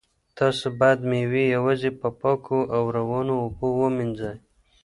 [0.39, 4.35] تاسو باید مېوې یوازې په پاکو او روانو اوبو ومینځئ.